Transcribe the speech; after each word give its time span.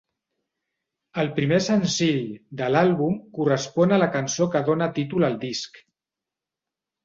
El 1.23 1.29
primer 1.35 1.59
senzill 1.65 2.23
de 2.63 2.71
l'àlbum 2.77 3.21
correspon 3.37 3.93
a 3.99 4.03
la 4.05 4.11
cançó 4.19 4.51
que 4.57 4.65
dóna 4.73 4.91
títol 4.99 5.33
al 5.33 5.41
disc. 5.49 5.83